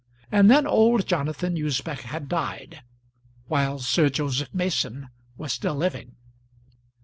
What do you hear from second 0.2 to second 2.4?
And then old Jonathan Usbech had